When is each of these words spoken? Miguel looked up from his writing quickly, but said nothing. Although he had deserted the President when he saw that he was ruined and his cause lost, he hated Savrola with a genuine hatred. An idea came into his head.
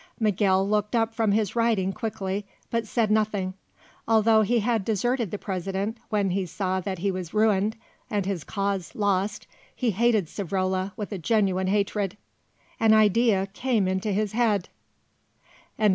Miguel 0.19 0.67
looked 0.67 0.95
up 0.95 1.13
from 1.13 1.31
his 1.31 1.55
writing 1.55 1.93
quickly, 1.93 2.43
but 2.71 2.87
said 2.87 3.11
nothing. 3.11 3.53
Although 4.07 4.41
he 4.41 4.57
had 4.61 4.83
deserted 4.83 5.29
the 5.29 5.37
President 5.37 5.95
when 6.09 6.31
he 6.31 6.47
saw 6.47 6.79
that 6.79 6.97
he 6.97 7.11
was 7.11 7.35
ruined 7.35 7.75
and 8.09 8.25
his 8.25 8.43
cause 8.43 8.95
lost, 8.95 9.45
he 9.75 9.91
hated 9.91 10.25
Savrola 10.25 10.91
with 10.97 11.11
a 11.11 11.19
genuine 11.19 11.67
hatred. 11.67 12.17
An 12.79 12.93
idea 12.95 13.45
came 13.53 13.87
into 13.87 14.11
his 14.11 14.31
head. 14.31 14.69